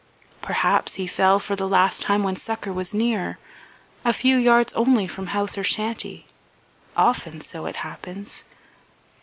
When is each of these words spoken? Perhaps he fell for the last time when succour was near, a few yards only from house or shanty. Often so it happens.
Perhaps 0.41 0.95
he 0.95 1.05
fell 1.05 1.39
for 1.39 1.55
the 1.55 1.67
last 1.67 2.01
time 2.01 2.23
when 2.23 2.35
succour 2.35 2.73
was 2.73 2.91
near, 2.91 3.37
a 4.03 4.13
few 4.13 4.35
yards 4.35 4.73
only 4.73 5.05
from 5.05 5.27
house 5.27 5.59
or 5.59 5.63
shanty. 5.63 6.25
Often 6.97 7.41
so 7.41 7.67
it 7.67 7.75
happens. 7.85 8.43